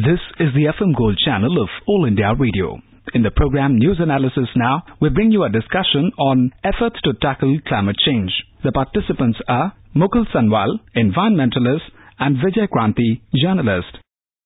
This 0.00 0.24
is 0.40 0.48
the 0.56 0.64
FM 0.72 0.96
Gold 0.96 1.20
channel 1.22 1.60
of 1.60 1.68
All 1.86 2.06
India 2.08 2.32
Radio. 2.32 2.80
In 3.12 3.20
the 3.22 3.30
program 3.30 3.76
News 3.76 3.98
Analysis 4.00 4.48
Now, 4.56 4.82
we 4.98 5.10
bring 5.10 5.30
you 5.30 5.44
a 5.44 5.50
discussion 5.52 6.10
on 6.16 6.52
efforts 6.64 6.96
to 7.04 7.12
tackle 7.20 7.58
climate 7.68 7.96
change. 8.06 8.32
The 8.64 8.72
participants 8.72 9.38
are 9.46 9.74
Mukul 9.94 10.24
Sanwal, 10.32 10.80
environmentalist, 10.96 11.84
and 12.18 12.38
Vijay 12.40 12.68
Kranti, 12.72 13.20
journalist. 13.36 13.92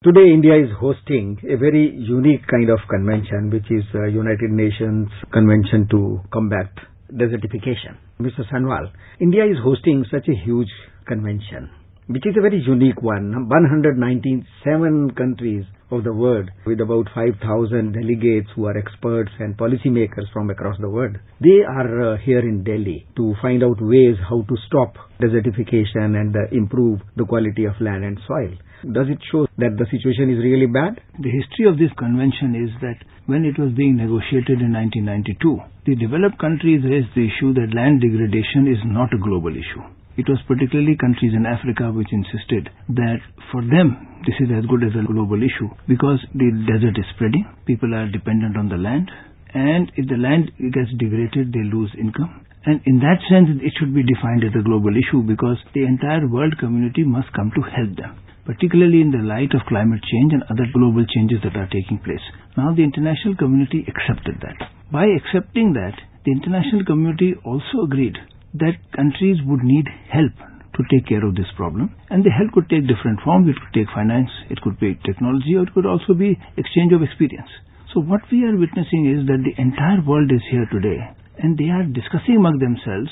Today 0.03 0.27
India 0.33 0.59
is 0.59 0.75
hosting 0.77 1.39
a 1.47 1.55
very 1.55 1.87
unique 2.03 2.43
kind 2.51 2.69
of 2.69 2.79
convention 2.89 3.49
which 3.49 3.71
is 3.71 3.85
uh, 3.95 4.07
United 4.11 4.51
Nations 4.51 5.07
Convention 5.31 5.87
to 5.91 6.19
Combat 6.33 6.67
Desertification. 7.13 7.95
Mr. 8.19 8.43
Sanwal, 8.51 8.91
India 9.21 9.45
is 9.45 9.55
hosting 9.63 10.03
such 10.11 10.27
a 10.27 10.35
huge 10.35 10.73
convention 11.07 11.69
which 12.07 12.25
is 12.27 12.35
a 12.37 12.41
very 12.41 12.61
unique 12.61 13.01
one. 13.01 13.49
197 13.49 15.11
countries 15.17 15.65
of 15.89 16.03
the 16.03 16.13
world 16.13 16.49
with 16.65 16.79
about 16.79 17.07
5,000 17.15 17.93
delegates 17.93 18.47
who 18.55 18.65
are 18.65 18.77
experts 18.77 19.31
and 19.39 19.57
policymakers 19.57 20.29
from 20.31 20.49
across 20.51 20.77
the 20.79 20.89
world. 20.89 21.17
They 21.41 21.65
are 21.67 22.13
uh, 22.13 22.17
here 22.17 22.39
in 22.39 22.63
Delhi 22.63 23.07
to 23.17 23.33
find 23.41 23.63
out 23.63 23.77
ways 23.81 24.17
how 24.29 24.41
to 24.41 24.55
stop 24.67 24.95
desertification 25.21 26.13
and 26.13 26.35
uh, 26.35 26.45
improve 26.51 27.01
the 27.15 27.25
quality 27.25 27.65
of 27.65 27.73
land 27.81 28.03
and 28.03 28.19
soil. 28.27 28.53
Does 28.85 29.09
it 29.09 29.17
show 29.31 29.47
that 29.57 29.77
the 29.77 29.89
situation 29.89 30.29
is 30.29 30.45
really 30.45 30.67
bad? 30.67 31.01
The 31.17 31.33
history 31.33 31.65
of 31.65 31.79
this 31.81 31.93
convention 31.97 32.53
is 32.53 32.69
that 32.81 33.01
when 33.25 33.45
it 33.45 33.57
was 33.57 33.73
being 33.73 33.97
negotiated 33.97 34.61
in 34.61 34.73
1992, 34.77 35.57
the 35.89 35.95
developed 35.97 36.37
countries 36.37 36.85
raised 36.85 37.09
the 37.17 37.25
issue 37.25 37.53
that 37.57 37.73
land 37.73 38.01
degradation 38.01 38.69
is 38.69 38.77
not 38.85 39.09
a 39.09 39.17
global 39.17 39.49
issue. 39.49 39.81
It 40.17 40.29
was 40.29 40.39
particularly 40.47 40.95
countries 40.95 41.33
in 41.35 41.45
Africa 41.45 41.91
which 41.91 42.07
insisted 42.11 42.69
that 42.95 43.19
for 43.51 43.61
them 43.61 44.23
this 44.23 44.35
is 44.39 44.47
as 44.55 44.65
good 44.71 44.83
as 44.83 44.95
a 44.95 45.03
global 45.03 45.43
issue 45.43 45.67
because 45.87 46.23
the 46.33 46.55
desert 46.63 46.95
is 46.95 47.05
spreading, 47.15 47.43
people 47.67 47.93
are 47.93 48.07
dependent 48.07 48.55
on 48.55 48.69
the 48.69 48.79
land, 48.79 49.11
and 49.53 49.91
if 49.95 50.07
the 50.07 50.15
land 50.15 50.51
gets 50.71 50.91
degraded, 50.99 51.51
they 51.51 51.63
lose 51.67 51.91
income. 51.99 52.45
And 52.65 52.81
in 52.85 52.99
that 52.99 53.19
sense, 53.29 53.59
it 53.61 53.73
should 53.77 53.93
be 53.93 54.03
defined 54.03 54.43
as 54.43 54.55
a 54.55 54.63
global 54.63 54.95
issue 54.95 55.21
because 55.21 55.59
the 55.73 55.83
entire 55.83 56.27
world 56.27 56.57
community 56.59 57.03
must 57.03 57.31
come 57.35 57.51
to 57.55 57.61
help 57.61 57.95
them, 57.95 58.15
particularly 58.43 59.01
in 59.01 59.11
the 59.11 59.21
light 59.21 59.53
of 59.53 59.67
climate 59.67 60.01
change 60.01 60.33
and 60.33 60.43
other 60.49 60.65
global 60.73 61.05
changes 61.05 61.39
that 61.43 61.55
are 61.55 61.69
taking 61.69 61.99
place. 61.99 62.23
Now, 62.57 62.73
the 62.73 62.83
international 62.83 63.35
community 63.35 63.85
accepted 63.87 64.41
that. 64.41 64.59
By 64.91 65.05
accepting 65.11 65.73
that, 65.73 65.93
the 66.25 66.31
international 66.31 66.83
community 66.83 67.35
also 67.45 67.83
agreed 67.85 68.17
that 68.59 68.79
countries 68.95 69.37
would 69.45 69.63
need 69.63 69.87
help 70.11 70.33
to 70.75 70.83
take 70.91 71.07
care 71.07 71.23
of 71.23 71.35
this 71.35 71.49
problem. 71.55 71.95
And 72.09 72.23
the 72.23 72.31
help 72.31 72.51
could 72.51 72.69
take 72.69 72.87
different 72.87 73.23
forms. 73.23 73.47
It 73.47 73.55
could 73.55 73.73
take 73.73 73.95
finance, 73.95 74.29
it 74.49 74.61
could 74.61 74.79
be 74.79 74.99
technology, 75.07 75.55
or 75.55 75.63
it 75.63 75.73
could 75.73 75.87
also 75.87 76.13
be 76.13 76.35
exchange 76.57 76.91
of 76.91 77.01
experience. 77.01 77.49
So 77.95 78.03
what 78.03 78.27
we 78.31 78.43
are 78.43 78.59
witnessing 78.59 79.07
is 79.07 79.23
that 79.27 79.39
the 79.39 79.55
entire 79.55 80.03
world 80.03 80.31
is 80.31 80.43
here 80.51 80.67
today 80.67 80.99
and 81.39 81.57
they 81.57 81.71
are 81.71 81.87
discussing 81.87 82.35
among 82.35 82.59
themselves 82.59 83.07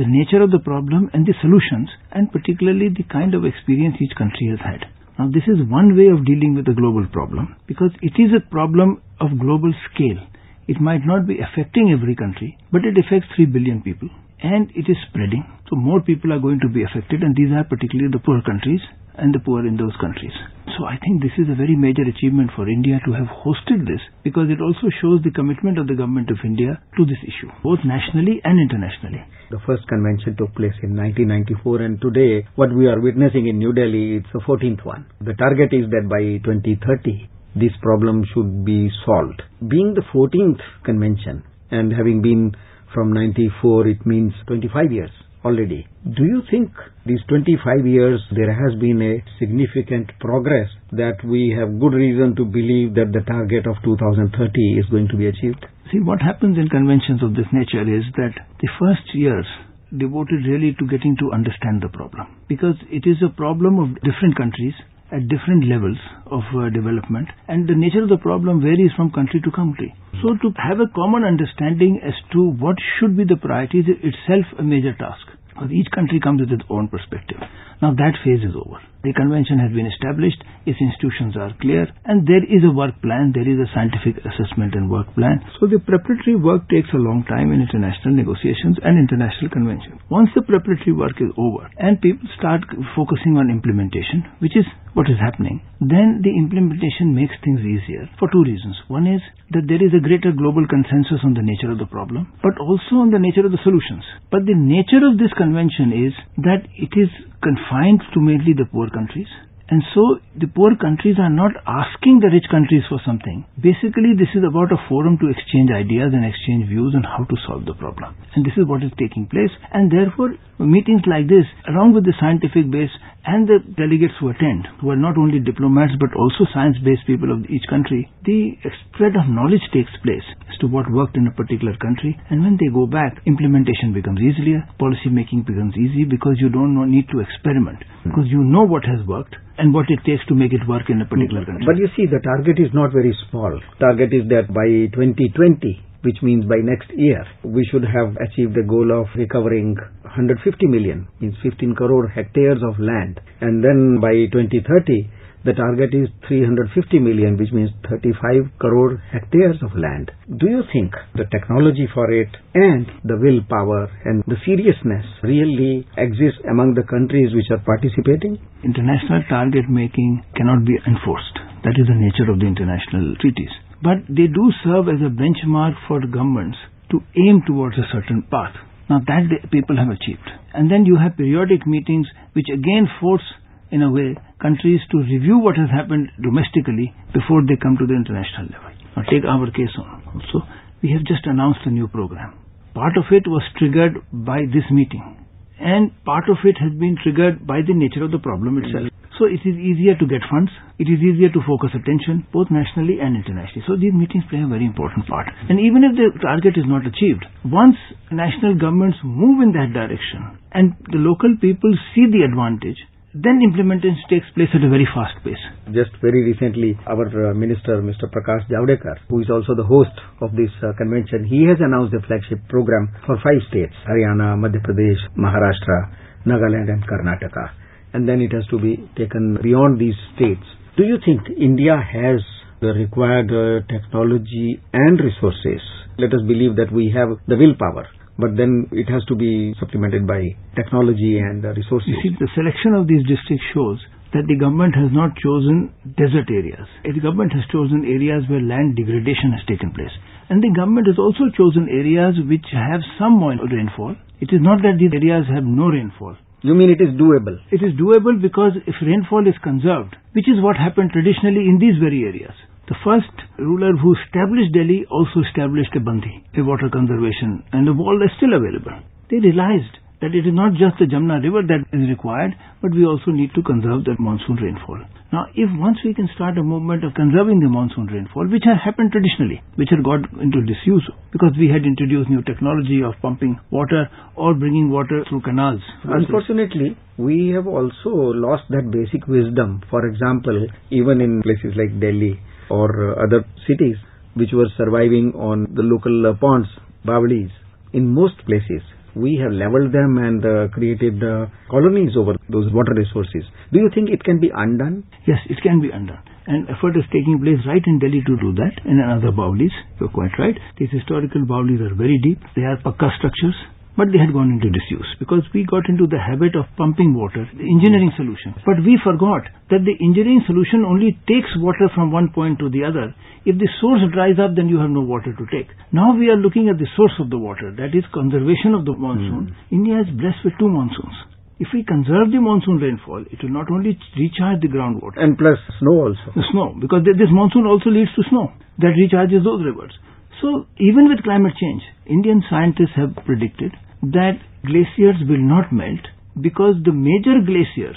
the 0.00 0.08
nature 0.08 0.40
of 0.40 0.50
the 0.50 0.64
problem 0.64 1.10
and 1.12 1.28
the 1.28 1.36
solutions 1.44 1.92
and 2.12 2.32
particularly 2.32 2.88
the 2.88 3.04
kind 3.12 3.36
of 3.36 3.44
experience 3.44 4.00
each 4.00 4.16
country 4.16 4.48
has 4.48 4.60
had. 4.64 4.88
Now 5.20 5.28
this 5.28 5.44
is 5.44 5.68
one 5.68 5.92
way 5.92 6.08
of 6.08 6.24
dealing 6.24 6.56
with 6.56 6.66
a 6.72 6.76
global 6.76 7.06
problem 7.12 7.54
because 7.68 7.92
it 8.00 8.16
is 8.16 8.32
a 8.32 8.48
problem 8.48 9.04
of 9.20 9.38
global 9.38 9.72
scale. 9.92 10.24
It 10.66 10.80
might 10.80 11.04
not 11.04 11.28
be 11.28 11.38
affecting 11.44 11.92
every 11.92 12.16
country, 12.16 12.56
but 12.72 12.88
it 12.88 12.96
affects 12.96 13.28
3 13.36 13.52
billion 13.52 13.84
people 13.84 14.08
and 14.44 14.68
it 14.76 14.84
is 14.92 15.00
spreading. 15.08 15.40
So 15.72 15.76
more 15.80 16.04
people 16.04 16.28
are 16.36 16.38
going 16.38 16.60
to 16.60 16.68
be 16.68 16.84
affected 16.84 17.24
and 17.24 17.32
these 17.32 17.48
are 17.56 17.64
particularly 17.64 18.12
the 18.12 18.20
poor 18.20 18.44
countries 18.44 18.84
and 19.16 19.32
the 19.32 19.40
poor 19.40 19.64
in 19.64 19.80
those 19.80 19.96
countries. 19.96 20.36
So 20.76 20.84
I 20.84 21.00
think 21.00 21.22
this 21.22 21.32
is 21.40 21.48
a 21.48 21.56
very 21.56 21.72
major 21.72 22.04
achievement 22.04 22.50
for 22.52 22.68
India 22.68 23.00
to 23.06 23.12
have 23.16 23.30
hosted 23.30 23.88
this 23.88 24.04
because 24.20 24.52
it 24.52 24.60
also 24.60 24.92
shows 25.00 25.24
the 25.24 25.32
commitment 25.32 25.78
of 25.78 25.86
the 25.88 25.96
government 25.96 26.28
of 26.28 26.44
India 26.44 26.76
to 26.98 27.06
this 27.08 27.22
issue, 27.24 27.48
both 27.64 27.80
nationally 27.88 28.44
and 28.44 28.60
internationally. 28.60 29.24
The 29.48 29.62
first 29.64 29.88
convention 29.88 30.36
took 30.36 30.52
place 30.52 30.76
in 30.84 30.92
1994 30.92 31.80
and 31.80 31.96
today 32.04 32.44
what 32.60 32.74
we 32.74 32.84
are 32.84 33.00
witnessing 33.00 33.48
in 33.48 33.56
New 33.56 33.72
Delhi, 33.72 34.20
it's 34.20 34.32
the 34.34 34.44
14th 34.44 34.84
one. 34.84 35.06
The 35.24 35.38
target 35.40 35.72
is 35.72 35.88
that 35.88 36.04
by 36.10 36.42
2030 36.44 37.32
this 37.56 37.72
problem 37.80 38.26
should 38.34 38.66
be 38.66 38.90
solved. 39.06 39.40
Being 39.62 39.94
the 39.94 40.04
14th 40.12 40.60
convention 40.84 41.44
and 41.70 41.92
having 41.94 42.20
been 42.20 42.52
from 42.94 43.12
94 43.12 43.88
it 43.88 44.06
means 44.06 44.32
25 44.46 44.92
years 44.92 45.10
already. 45.44 45.86
Do 46.04 46.24
you 46.24 46.40
think 46.50 46.70
these 47.04 47.20
25 47.28 47.86
years 47.86 48.20
there 48.34 48.52
has 48.52 48.78
been 48.80 49.02
a 49.02 49.20
significant 49.38 50.10
progress 50.18 50.70
that 50.92 51.20
we 51.24 51.54
have 51.58 51.78
good 51.78 51.92
reason 51.92 52.34
to 52.36 52.44
believe 52.44 52.94
that 52.94 53.12
the 53.12 53.20
target 53.28 53.66
of 53.66 53.76
2030 53.84 54.32
is 54.80 54.86
going 54.90 55.08
to 55.08 55.16
be 55.16 55.26
achieved? 55.26 55.66
See, 55.92 56.00
what 56.00 56.22
happens 56.22 56.56
in 56.56 56.68
conventions 56.68 57.22
of 57.22 57.34
this 57.34 57.50
nature 57.52 57.84
is 57.84 58.04
that 58.16 58.32
the 58.60 58.70
first 58.80 59.04
years 59.12 59.46
devoted 59.92 60.48
really 60.48 60.74
to 60.78 60.88
getting 60.88 61.14
to 61.20 61.30
understand 61.32 61.82
the 61.82 61.92
problem 61.92 62.26
because 62.48 62.74
it 62.90 63.04
is 63.06 63.20
a 63.22 63.30
problem 63.36 63.78
of 63.78 63.94
different 64.02 64.34
countries 64.36 64.74
at 65.14 65.28
different 65.28 65.68
levels 65.70 65.98
of 66.26 66.42
uh, 66.58 66.70
development 66.70 67.28
and 67.46 67.68
the 67.68 67.78
nature 67.78 68.02
of 68.02 68.08
the 68.08 68.18
problem 68.18 68.60
varies 68.60 68.90
from 68.96 69.12
country 69.12 69.40
to 69.44 69.50
country. 69.50 69.94
So 70.22 70.34
to 70.42 70.50
have 70.58 70.80
a 70.80 70.90
common 70.94 71.22
understanding 71.22 72.00
as 72.02 72.14
to 72.32 72.42
what 72.42 72.76
should 72.98 73.16
be 73.16 73.24
the 73.24 73.36
priorities 73.36 73.86
is 73.86 74.02
itself 74.10 74.46
a 74.58 74.62
major 74.62 74.94
task. 74.98 75.26
Because 75.54 75.70
each 75.70 75.90
country 75.94 76.18
comes 76.18 76.40
with 76.40 76.50
its 76.50 76.66
own 76.68 76.88
perspective. 76.88 77.38
Now 77.80 77.94
that 77.94 78.18
phase 78.24 78.42
is 78.42 78.54
over. 78.54 78.82
The 79.04 79.12
convention 79.12 79.60
has 79.60 79.68
been 79.68 79.84
established, 79.84 80.40
its 80.64 80.80
institutions 80.80 81.36
are 81.36 81.52
clear, 81.60 81.84
and 82.08 82.24
there 82.24 82.40
is 82.40 82.64
a 82.64 82.72
work 82.72 82.96
plan, 83.04 83.36
there 83.36 83.44
is 83.44 83.60
a 83.60 83.68
scientific 83.76 84.16
assessment 84.24 84.72
and 84.72 84.88
work 84.88 85.12
plan. 85.12 85.44
So 85.60 85.68
the 85.68 85.76
preparatory 85.76 86.40
work 86.40 86.64
takes 86.72 86.88
a 86.96 87.04
long 87.04 87.20
time 87.28 87.52
in 87.52 87.60
international 87.60 88.16
negotiations 88.16 88.80
and 88.80 88.96
international 88.96 89.52
conventions. 89.52 90.00
Once 90.08 90.32
the 90.32 90.40
preparatory 90.40 90.96
work 90.96 91.20
is 91.20 91.28
over 91.36 91.68
and 91.76 92.00
people 92.00 92.24
start 92.40 92.64
focusing 92.96 93.36
on 93.36 93.52
implementation, 93.52 94.24
which 94.40 94.56
is 94.56 94.64
what 94.96 95.10
is 95.12 95.20
happening, 95.20 95.60
then 95.84 96.24
the 96.24 96.32
implementation 96.32 97.12
makes 97.12 97.36
things 97.44 97.60
easier 97.60 98.08
for 98.16 98.32
two 98.32 98.40
reasons. 98.46 98.78
One 98.88 99.04
is 99.04 99.20
that 99.52 99.68
there 99.68 99.82
is 99.82 99.92
a 99.92 100.00
greater 100.00 100.32
global 100.32 100.64
consensus 100.64 101.20
on 101.26 101.36
the 101.36 101.44
nature 101.44 101.68
of 101.68 101.76
the 101.76 101.90
problem, 101.92 102.30
but 102.40 102.56
also 102.56 103.04
on 103.04 103.12
the 103.12 103.20
nature 103.20 103.44
of 103.44 103.52
the 103.52 103.60
solutions. 103.60 104.06
But 104.32 104.48
the 104.48 104.56
nature 104.56 105.04
of 105.04 105.20
this 105.20 105.34
convention 105.44 105.92
is 105.92 106.12
that 106.48 106.64
it 106.72 106.92
is 106.96 107.12
confined 107.44 108.00
to 108.16 108.18
mainly 108.20 108.56
the 108.56 108.64
poor 108.72 108.88
countries. 108.88 109.28
And 109.68 109.80
so 109.96 110.20
the 110.36 110.46
poor 110.46 110.76
countries 110.76 111.16
are 111.16 111.32
not 111.32 111.56
asking 111.64 112.20
the 112.20 112.28
rich 112.28 112.44
countries 112.52 112.84
for 112.88 113.00
something. 113.00 113.48
Basically, 113.56 114.12
this 114.12 114.28
is 114.36 114.44
about 114.44 114.72
a 114.76 114.80
forum 114.88 115.16
to 115.20 115.32
exchange 115.32 115.72
ideas 115.72 116.12
and 116.12 116.20
exchange 116.20 116.68
views 116.68 116.92
on 116.92 117.00
how 117.00 117.24
to 117.24 117.36
solve 117.48 117.64
the 117.64 117.72
problem. 117.72 118.12
And 118.36 118.44
this 118.44 118.52
is 118.60 118.68
what 118.68 118.84
is 118.84 118.92
taking 119.00 119.24
place. 119.24 119.52
And 119.72 119.88
therefore, 119.88 120.36
meetings 120.60 121.08
like 121.08 121.32
this, 121.32 121.48
along 121.64 121.96
with 121.96 122.04
the 122.04 122.12
scientific 122.20 122.68
base 122.68 122.92
and 123.26 123.48
the 123.48 123.58
delegates 123.76 124.14
who 124.20 124.28
attend, 124.28 124.68
who 124.80 124.92
are 124.92 125.00
not 125.00 125.16
only 125.16 125.40
diplomats 125.40 125.96
but 125.96 126.12
also 126.12 126.44
science-based 126.52 127.08
people 127.08 127.32
of 127.32 127.44
each 127.48 127.64
country, 127.72 128.04
the 128.24 128.56
spread 128.84 129.16
of 129.16 129.28
knowledge 129.32 129.64
takes 129.72 129.92
place 130.04 130.24
as 130.48 130.56
to 130.60 130.68
what 130.68 130.84
worked 130.92 131.16
in 131.16 131.26
a 131.26 131.34
particular 131.34 131.72
country. 131.80 132.12
And 132.28 132.44
when 132.44 132.60
they 132.60 132.68
go 132.68 132.84
back, 132.84 133.16
implementation 133.24 133.96
becomes 133.96 134.20
easier, 134.20 134.68
policy 134.78 135.08
making 135.08 135.48
becomes 135.48 135.72
easy 135.76 136.04
because 136.04 136.36
you 136.36 136.52
don't 136.52 136.76
need 136.90 137.08
to 137.16 137.24
experiment, 137.24 137.80
hmm. 138.04 138.12
because 138.12 138.28
you 138.28 138.44
know 138.44 138.68
what 138.68 138.84
has 138.84 139.00
worked 139.08 139.36
and 139.56 139.72
what 139.72 139.88
it 139.88 140.04
takes 140.04 140.24
to 140.28 140.34
make 140.34 140.52
it 140.52 140.66
work 140.68 140.92
in 140.92 141.00
a 141.00 141.08
particular 141.08 141.48
hmm. 141.48 141.56
country. 141.56 141.66
But 141.66 141.80
you 141.80 141.88
see, 141.96 142.04
the 142.04 142.20
target 142.20 142.60
is 142.60 142.72
not 142.76 142.92
very 142.92 143.16
small. 143.30 143.56
Target 143.80 144.12
is 144.12 144.28
that 144.28 144.52
by 144.52 144.92
2020, 144.92 145.93
which 146.04 146.22
means 146.22 146.44
by 146.44 146.60
next 146.62 146.90
year, 146.94 147.24
we 147.42 147.66
should 147.70 147.84
have 147.84 148.16
achieved 148.20 148.54
the 148.54 148.68
goal 148.68 148.92
of 148.92 149.06
recovering 149.16 149.74
150 150.02 150.66
million, 150.66 151.08
means 151.20 151.34
15 151.42 151.74
crore 151.74 152.08
hectares 152.08 152.62
of 152.62 152.78
land. 152.78 153.20
And 153.40 153.64
then 153.64 153.98
by 154.00 154.12
2030, 154.30 155.10
the 155.44 155.52
target 155.52 155.92
is 155.92 156.08
350 156.26 156.72
million, 157.04 157.36
which 157.36 157.52
means 157.52 157.68
35 157.88 158.48
crore 158.58 158.96
hectares 159.12 159.60
of 159.60 159.76
land. 159.76 160.10
Do 160.40 160.48
you 160.48 160.64
think 160.72 160.96
the 161.14 161.28
technology 161.28 161.84
for 161.92 162.08
it 162.10 162.32
and 162.54 162.88
the 163.04 163.20
willpower 163.20 163.92
and 164.08 164.24
the 164.24 164.40
seriousness 164.48 165.04
really 165.22 165.84
exists 166.00 166.40
among 166.48 166.72
the 166.72 166.88
countries 166.88 167.36
which 167.36 167.52
are 167.52 167.60
participating? 167.60 168.40
International 168.64 169.20
target 169.28 169.68
making 169.68 170.24
cannot 170.34 170.64
be 170.64 170.80
enforced. 170.88 171.36
That 171.64 171.76
is 171.76 171.92
the 171.92 172.00
nature 172.00 172.32
of 172.32 172.40
the 172.40 172.48
international 172.48 173.12
treaties. 173.20 173.52
But 173.84 174.08
they 174.08 174.28
do 174.38 174.44
serve 174.64 174.88
as 174.88 175.00
a 175.04 175.12
benchmark 175.12 175.74
for 175.86 176.00
governments 176.00 176.56
to 176.90 177.00
aim 177.24 177.42
towards 177.46 177.76
a 177.76 177.90
certain 177.92 178.22
path. 178.30 178.54
Now 178.88 179.00
that 179.06 179.50
people 179.50 179.76
have 179.76 179.88
achieved. 179.88 180.28
And 180.52 180.70
then 180.70 180.84
you 180.86 180.96
have 180.96 181.16
periodic 181.16 181.66
meetings 181.66 182.06
which 182.32 182.48
again 182.52 182.88
force 183.00 183.28
in 183.70 183.82
a 183.82 183.90
way, 183.90 184.14
countries 184.40 184.80
to 184.92 184.98
review 184.98 185.38
what 185.38 185.56
has 185.56 185.68
happened 185.70 186.08
domestically 186.22 186.94
before 187.12 187.42
they 187.42 187.56
come 187.60 187.76
to 187.76 187.86
the 187.86 187.96
international 187.96 188.46
level. 188.54 188.70
Now 188.96 189.02
take 189.10 189.24
our 189.26 189.50
case 189.50 189.74
on. 189.78 190.02
Also, 190.14 190.46
we 190.82 190.92
have 190.92 191.04
just 191.04 191.26
announced 191.26 191.60
a 191.64 191.70
new 191.70 191.88
program. 191.88 192.38
Part 192.74 192.96
of 192.96 193.04
it 193.10 193.26
was 193.26 193.42
triggered 193.58 193.98
by 194.12 194.46
this 194.52 194.68
meeting. 194.70 195.26
And 195.58 195.90
part 196.04 196.28
of 196.28 196.38
it 196.44 196.56
has 196.60 196.72
been 196.78 196.96
triggered 197.02 197.46
by 197.46 197.60
the 197.66 197.74
nature 197.74 198.04
of 198.04 198.12
the 198.12 198.18
problem 198.18 198.58
itself. 198.62 198.90
So 199.18 199.30
it 199.30 199.42
is 199.46 199.54
easier 199.54 199.94
to 199.94 200.06
get 200.10 200.26
funds. 200.26 200.50
It 200.78 200.90
is 200.90 200.98
easier 200.98 201.30
to 201.30 201.40
focus 201.46 201.70
attention 201.70 202.26
both 202.34 202.50
nationally 202.50 202.98
and 202.98 203.14
internationally. 203.14 203.62
So 203.66 203.78
these 203.78 203.94
meetings 203.94 204.26
play 204.26 204.42
a 204.42 204.50
very 204.50 204.66
important 204.66 205.06
part. 205.06 205.30
And 205.48 205.62
even 205.62 205.86
if 205.86 205.94
the 205.94 206.10
target 206.18 206.58
is 206.58 206.66
not 206.66 206.82
achieved, 206.82 207.22
once 207.46 207.78
national 208.10 208.58
governments 208.58 208.98
move 209.06 209.38
in 209.38 209.54
that 209.54 209.70
direction 209.70 210.42
and 210.50 210.74
the 210.90 210.98
local 210.98 211.30
people 211.38 211.70
see 211.94 212.10
the 212.10 212.26
advantage, 212.26 212.82
then 213.14 213.38
implementation 213.46 214.02
takes 214.10 214.26
place 214.34 214.50
at 214.50 214.66
a 214.66 214.68
very 214.68 214.86
fast 214.90 215.14
pace. 215.22 215.38
Just 215.70 215.94
very 216.02 216.26
recently, 216.26 216.74
our 216.90 217.06
uh, 217.06 217.30
minister, 217.30 217.78
Mr. 217.78 218.10
Prakash 218.10 218.42
Javadekar, 218.50 218.98
who 219.06 219.22
is 219.22 219.30
also 219.30 219.54
the 219.54 219.62
host 219.62 219.94
of 220.18 220.34
this 220.34 220.50
uh, 220.66 220.74
convention, 220.74 221.22
he 221.22 221.46
has 221.46 221.62
announced 221.62 221.94
a 221.94 222.02
flagship 222.02 222.42
program 222.50 222.90
for 223.06 223.14
five 223.22 223.38
states, 223.54 223.70
Haryana, 223.86 224.34
Madhya 224.34 224.58
Pradesh, 224.66 224.98
Maharashtra, 225.14 226.26
Nagaland 226.26 226.74
and 226.74 226.82
Karnataka. 226.82 227.63
And 227.94 228.08
then 228.08 228.20
it 228.20 228.32
has 228.32 228.46
to 228.50 228.58
be 228.58 228.76
taken 228.98 229.38
beyond 229.42 229.80
these 229.80 229.96
states. 230.16 230.44
Do 230.76 230.82
you 230.82 230.98
think 231.04 231.38
India 231.40 231.78
has 231.78 232.20
the 232.60 232.74
required 232.74 233.30
uh, 233.30 233.64
technology 233.72 234.60
and 234.72 235.00
resources? 235.00 235.62
Let 235.96 236.12
us 236.12 236.20
believe 236.26 236.56
that 236.56 236.72
we 236.72 236.92
have 236.94 237.16
the 237.28 237.36
willpower 237.36 237.88
but 238.18 238.36
then 238.38 238.70
it 238.70 238.86
has 238.86 239.02
to 239.10 239.16
be 239.16 239.54
supplemented 239.58 240.06
by 240.06 240.22
technology 240.54 241.18
and 241.18 241.42
resources. 241.42 241.90
You 241.90 241.98
see, 242.02 242.14
the 242.14 242.30
selection 242.34 242.74
of 242.74 242.86
these 242.86 243.02
districts 243.10 243.42
shows 243.50 243.82
that 244.14 244.30
the 244.30 244.38
government 244.38 244.78
has 244.78 244.94
not 244.94 245.10
chosen 245.18 245.74
desert 245.98 246.30
areas. 246.30 246.70
The 246.86 247.02
government 247.02 247.34
has 247.34 247.42
chosen 247.50 247.82
areas 247.82 248.22
where 248.30 248.38
land 248.38 248.78
degradation 248.78 249.34
has 249.34 249.42
taken 249.50 249.74
place. 249.74 249.90
And 250.30 250.38
the 250.38 250.54
government 250.54 250.86
has 250.86 251.02
also 251.02 251.26
chosen 251.34 251.66
areas 251.66 252.14
which 252.30 252.46
have 252.54 252.80
some 252.94 253.18
rainfall. 253.18 253.98
It 254.22 254.30
is 254.30 254.38
not 254.38 254.62
that 254.62 254.78
these 254.78 254.94
areas 254.94 255.26
have 255.34 255.42
no 255.42 255.66
rainfall. 255.66 256.14
You 256.44 256.52
mean 256.52 256.68
it 256.68 256.84
is 256.84 256.92
doable? 257.00 257.40
It 257.50 257.64
is 257.64 257.72
doable 257.80 258.20
because 258.20 258.52
if 258.66 258.74
rainfall 258.84 259.26
is 259.26 259.34
conserved, 259.42 259.96
which 260.12 260.28
is 260.28 260.44
what 260.44 260.60
happened 260.60 260.92
traditionally 260.92 261.48
in 261.48 261.56
these 261.56 261.80
very 261.80 262.04
areas. 262.04 262.36
The 262.68 262.76
first 262.84 263.16
ruler 263.40 263.72
who 263.80 263.96
established 263.96 264.52
Delhi 264.52 264.84
also 264.92 265.24
established 265.24 265.72
a 265.72 265.80
Bandi, 265.80 266.12
a 266.36 266.44
water 266.44 266.68
conservation, 266.68 267.40
and 267.56 267.66
the 267.66 267.72
wall 267.72 267.96
is 268.04 268.12
still 268.20 268.36
available. 268.36 268.76
They 269.08 269.24
realized 269.24 269.72
that 270.04 270.12
it 270.12 270.28
is 270.28 270.36
not 270.36 270.52
just 270.60 270.76
the 270.76 270.84
Jamna 270.84 271.16
river 271.24 271.40
that 271.48 271.64
is 271.72 271.88
required, 271.88 272.36
but 272.60 272.76
we 272.76 272.84
also 272.84 273.08
need 273.10 273.32
to 273.32 273.42
conserve 273.42 273.88
the 273.88 273.96
monsoon 273.98 274.36
rainfall. 274.36 274.76
Now, 275.10 275.24
if 275.32 275.48
once 275.56 275.78
we 275.80 275.94
can 275.94 276.10
start 276.14 276.36
a 276.36 276.42
movement 276.44 276.84
of 276.84 276.92
conserving 276.92 277.40
the 277.40 277.48
monsoon 277.48 277.86
rainfall, 277.86 278.28
which 278.28 278.44
had 278.44 278.60
happened 278.60 278.92
traditionally, 278.92 279.40
which 279.56 279.72
had 279.72 279.80
got 279.80 280.04
into 280.20 280.44
disuse 280.44 280.84
because 281.10 281.32
we 281.40 281.48
had 281.48 281.64
introduced 281.64 282.10
new 282.10 282.20
technology 282.20 282.84
of 282.84 283.00
pumping 283.00 283.40
water 283.50 283.88
or 284.14 284.34
bringing 284.34 284.68
water 284.68 285.00
through 285.08 285.22
canals. 285.22 285.64
Unfortunately, 285.84 286.76
we 286.98 287.32
have 287.32 287.46
also 287.46 288.12
lost 288.12 288.44
that 288.50 288.68
basic 288.68 289.08
wisdom. 289.08 289.62
For 289.70 289.86
example, 289.88 290.36
even 290.68 291.00
in 291.00 291.22
places 291.22 291.56
like 291.56 291.80
Delhi 291.80 292.20
or 292.50 293.00
other 293.00 293.24
cities 293.48 293.80
which 294.20 294.36
were 294.36 294.52
surviving 294.58 295.16
on 295.16 295.48
the 295.54 295.62
local 295.62 296.14
ponds, 296.20 296.48
bawlis, 296.84 297.32
in 297.72 297.88
most 297.88 298.20
places 298.26 298.60
we 298.96 299.18
have 299.22 299.32
leveled 299.32 299.72
them 299.72 299.98
and 299.98 300.24
uh, 300.24 300.48
created 300.54 301.02
uh, 301.02 301.26
colonies 301.50 301.92
over 301.96 302.14
those 302.28 302.52
water 302.52 302.74
resources. 302.74 303.24
Do 303.52 303.58
you 303.60 303.70
think 303.74 303.90
it 303.90 304.02
can 304.04 304.20
be 304.20 304.30
undone? 304.34 304.84
Yes, 305.06 305.18
it 305.28 305.38
can 305.42 305.60
be 305.60 305.70
undone. 305.70 306.02
And 306.26 306.48
effort 306.48 306.76
is 306.76 306.84
taking 306.88 307.20
place 307.20 307.42
right 307.46 307.62
in 307.66 307.78
Delhi 307.78 308.00
to 308.00 308.16
do 308.16 308.32
that 308.40 308.56
and 308.64 308.80
in 308.80 308.86
other 308.88 309.12
Bawlis. 309.12 309.52
You're 309.78 309.92
quite 309.92 310.16
right. 310.18 310.34
These 310.58 310.70
historical 310.72 311.26
Bawlis 311.26 311.60
are 311.60 311.74
very 311.74 312.00
deep. 312.02 312.18
They 312.34 312.42
are 312.42 312.56
pakka 312.64 312.96
structures 312.96 313.36
but 313.76 313.90
they 313.90 313.98
had 313.98 314.14
gone 314.14 314.30
into 314.30 314.50
disuse 314.50 314.86
because 314.98 315.26
we 315.34 315.42
got 315.46 315.66
into 315.68 315.86
the 315.86 315.98
habit 315.98 316.38
of 316.38 316.46
pumping 316.56 316.94
water, 316.94 317.26
the 317.34 317.46
engineering 317.46 317.90
solution. 317.98 318.34
But 318.46 318.62
we 318.62 318.78
forgot 318.78 319.26
that 319.50 319.66
the 319.66 319.76
engineering 319.82 320.22
solution 320.26 320.62
only 320.62 320.94
takes 321.10 321.30
water 321.42 321.66
from 321.74 321.90
one 321.90 322.14
point 322.14 322.38
to 322.38 322.50
the 322.50 322.62
other. 322.62 322.94
If 323.26 323.38
the 323.38 323.50
source 323.58 323.82
dries 323.90 324.20
up, 324.22 324.38
then 324.38 324.46
you 324.46 324.62
have 324.62 324.70
no 324.70 324.86
water 324.86 325.10
to 325.10 325.24
take. 325.32 325.50
Now 325.74 325.96
we 325.96 326.08
are 326.08 326.18
looking 326.18 326.48
at 326.48 326.58
the 326.58 326.70
source 326.78 326.94
of 327.02 327.10
the 327.10 327.18
water, 327.18 327.50
that 327.58 327.74
is 327.74 327.84
conservation 327.90 328.54
of 328.54 328.62
the 328.64 328.78
monsoon. 328.78 329.34
Mm. 329.34 329.54
India 329.54 329.76
is 329.82 329.90
blessed 329.90 330.22
with 330.22 330.38
two 330.38 330.48
monsoons. 330.48 330.94
If 331.42 331.50
we 331.50 331.66
conserve 331.66 332.14
the 332.14 332.22
monsoon 332.22 332.62
rainfall, 332.62 333.02
it 333.10 333.18
will 333.18 333.34
not 333.34 333.50
only 333.50 333.74
recharge 333.98 334.38
the 334.38 334.46
groundwater. 334.46 335.02
And 335.02 335.18
plus 335.18 335.34
snow 335.58 335.90
also. 335.90 336.14
The 336.14 336.22
snow, 336.30 336.54
because 336.54 336.86
this 336.86 337.10
monsoon 337.10 337.42
also 337.42 337.74
leads 337.74 337.90
to 337.98 338.06
snow 338.06 338.30
that 338.62 338.78
recharges 338.78 339.26
those 339.26 339.42
rivers. 339.42 339.74
So 340.22 340.46
even 340.62 340.86
with 340.88 341.02
climate 341.02 341.34
change, 341.34 341.62
Indian 341.90 342.22
scientists 342.30 342.78
have 342.78 342.94
predicted 343.04 343.50
that 343.92 344.20
glaciers 344.46 344.96
will 345.08 345.20
not 345.20 345.52
melt 345.52 345.84
because 346.20 346.54
the 346.64 346.72
major 346.72 347.20
glaciers, 347.24 347.76